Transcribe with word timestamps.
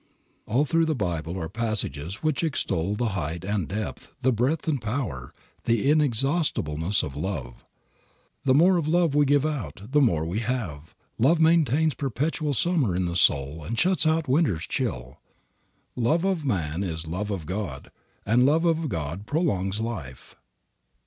All 0.47 0.65
through 0.65 0.87
the 0.87 0.95
Bible 0.95 1.39
are 1.39 1.47
passages 1.47 2.23
which 2.23 2.43
extol 2.43 2.95
the 2.95 3.09
height 3.09 3.45
and 3.45 3.67
depth, 3.67 4.15
the 4.23 4.31
breadth 4.31 4.67
and 4.67 4.81
power, 4.81 5.31
the 5.65 5.87
inexhaustibleness 5.91 7.03
of 7.03 7.15
love. 7.15 7.63
The 8.43 8.55
more 8.55 8.77
of 8.77 8.87
love 8.87 9.13
we 9.13 9.25
give 9.27 9.45
out, 9.45 9.83
the 9.91 10.01
more 10.01 10.25
we 10.25 10.39
have. 10.39 10.95
Love 11.19 11.39
maintains 11.39 11.93
perpetual 11.93 12.55
summer 12.55 12.95
in 12.95 13.05
the 13.05 13.15
soul 13.15 13.63
and 13.63 13.77
shuts 13.77 14.07
out 14.07 14.27
winter's 14.27 14.65
chill. 14.65 15.19
Love 15.95 16.25
of 16.25 16.43
man 16.43 16.81
is 16.83 17.05
love 17.05 17.29
of 17.29 17.45
God, 17.45 17.91
and 18.25 18.43
love 18.43 18.65
of 18.65 18.89
God 18.89 19.27
prolongs 19.27 19.81
life. 19.81 20.35